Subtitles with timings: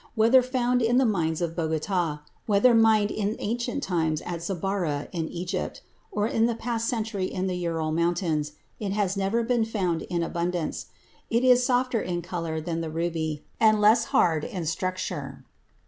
[0.15, 5.29] Whether found in the mines of Bogotá, whether mined in ancient times at Zabarah in
[5.29, 10.01] Egypt, or in the past century in the Ural Mountains, it has never been found
[10.01, 10.87] in abundance.
[11.29, 15.45] It is softer in color than the ruby and less hard in structure.